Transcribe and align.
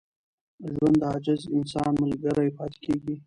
ژوند 0.71 0.95
د 1.01 1.03
عاجز 1.09 1.41
انسان 1.55 1.91
ملګری 2.03 2.49
پاتې 2.57 2.77
کېږي. 2.83 3.15